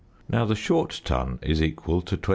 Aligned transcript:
Now 0.27 0.45
the 0.45 0.55
short 0.55 0.99
ton 1.05 1.37
is 1.43 1.61
equal 1.61 2.01
to 2.01 2.17
29,166. 2.17 2.29